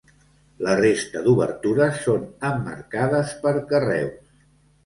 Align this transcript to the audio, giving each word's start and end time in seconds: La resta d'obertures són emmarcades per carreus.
La 0.67 0.71
resta 0.79 1.21
d'obertures 1.27 2.01
són 2.07 2.25
emmarcades 2.51 3.37
per 3.45 3.55
carreus. 3.75 4.37